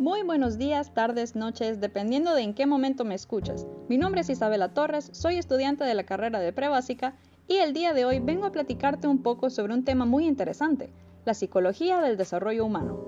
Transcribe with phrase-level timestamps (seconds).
[0.00, 3.66] Muy buenos días, tardes, noches, dependiendo de en qué momento me escuchas.
[3.86, 7.12] Mi nombre es Isabela Torres, soy estudiante de la carrera de prebásica
[7.46, 10.88] y el día de hoy vengo a platicarte un poco sobre un tema muy interesante,
[11.26, 12.98] la psicología del desarrollo humano.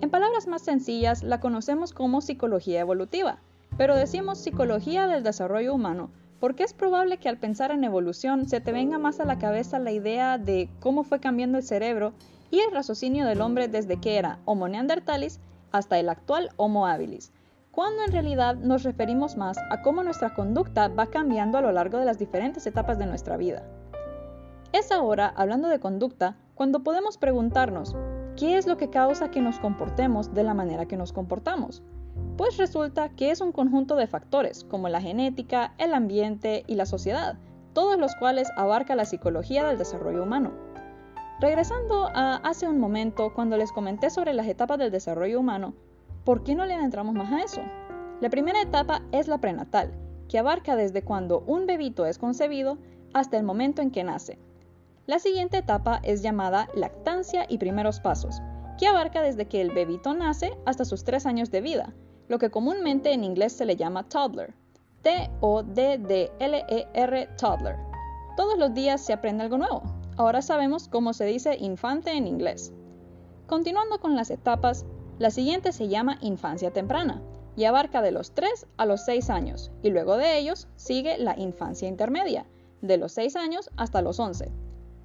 [0.00, 3.38] En palabras más sencillas, la conocemos como psicología evolutiva,
[3.78, 8.60] pero decimos psicología del desarrollo humano porque es probable que al pensar en evolución se
[8.60, 12.14] te venga más a la cabeza la idea de cómo fue cambiando el cerebro
[12.50, 15.38] y el raciocinio del hombre desde que era Homo neanderthalis
[15.72, 17.32] hasta el actual Homo habilis,
[17.72, 21.98] cuando en realidad nos referimos más a cómo nuestra conducta va cambiando a lo largo
[21.98, 23.64] de las diferentes etapas de nuestra vida.
[24.72, 27.96] Es ahora, hablando de conducta, cuando podemos preguntarnos,
[28.36, 31.82] ¿qué es lo que causa que nos comportemos de la manera que nos comportamos?
[32.36, 36.86] Pues resulta que es un conjunto de factores, como la genética, el ambiente y la
[36.86, 37.36] sociedad,
[37.72, 40.52] todos los cuales abarca la psicología del desarrollo humano.
[41.42, 45.74] Regresando a hace un momento, cuando les comenté sobre las etapas del desarrollo humano,
[46.24, 47.60] ¿por qué no le adentramos más a eso?
[48.20, 49.92] La primera etapa es la prenatal,
[50.28, 52.78] que abarca desde cuando un bebito es concebido
[53.12, 54.38] hasta el momento en que nace.
[55.06, 58.40] La siguiente etapa es llamada lactancia y primeros pasos,
[58.78, 61.92] que abarca desde que el bebito nace hasta sus tres años de vida,
[62.28, 64.54] lo que comúnmente en inglés se le llama toddler.
[65.02, 66.06] T-O-D-D-L-E-R,
[67.36, 67.76] toddler.
[68.36, 70.01] Todos los días se aprende algo nuevo.
[70.16, 72.72] Ahora sabemos cómo se dice infante en inglés.
[73.46, 74.84] Continuando con las etapas,
[75.18, 77.22] la siguiente se llama infancia temprana
[77.56, 81.38] y abarca de los 3 a los 6 años y luego de ellos sigue la
[81.38, 82.46] infancia intermedia,
[82.80, 84.52] de los 6 años hasta los 11.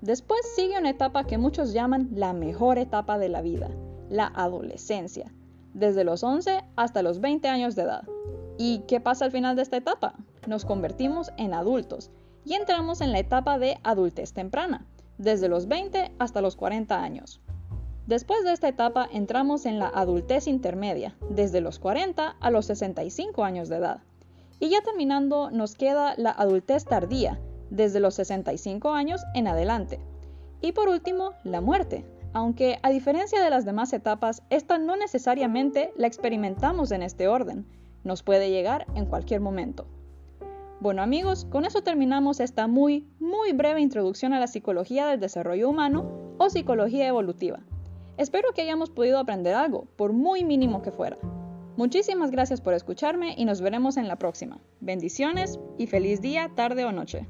[0.00, 3.70] Después sigue una etapa que muchos llaman la mejor etapa de la vida,
[4.10, 5.32] la adolescencia,
[5.72, 8.04] desde los 11 hasta los 20 años de edad.
[8.58, 10.14] ¿Y qué pasa al final de esta etapa?
[10.46, 12.10] Nos convertimos en adultos
[12.44, 14.86] y entramos en la etapa de adultez temprana,
[15.18, 17.40] desde los 20 hasta los 40 años.
[18.06, 23.44] Después de esta etapa entramos en la adultez intermedia, desde los 40 a los 65
[23.44, 24.02] años de edad.
[24.60, 27.40] Y ya terminando nos queda la adultez tardía,
[27.70, 30.00] desde los 65 años en adelante.
[30.60, 35.92] Y por último, la muerte, aunque a diferencia de las demás etapas, esta no necesariamente
[35.96, 37.64] la experimentamos en este orden,
[38.02, 39.86] nos puede llegar en cualquier momento.
[40.80, 45.68] Bueno amigos, con eso terminamos esta muy, muy breve introducción a la psicología del desarrollo
[45.68, 47.60] humano o psicología evolutiva.
[48.16, 51.16] Espero que hayamos podido aprender algo, por muy mínimo que fuera.
[51.76, 54.58] Muchísimas gracias por escucharme y nos veremos en la próxima.
[54.80, 57.26] Bendiciones y feliz día, tarde o noche.